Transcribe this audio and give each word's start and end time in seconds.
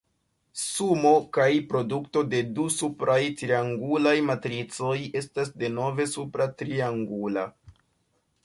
Sumo 0.59 1.09
kaj 1.37 1.49
produto 1.73 2.23
de 2.31 2.39
du 2.59 2.65
supraj 2.77 3.19
triangulaj 3.41 4.15
matricoj 4.31 4.97
estas 5.23 5.55
denove 5.65 6.09
supra 6.17 6.53
triangula. 6.63 7.47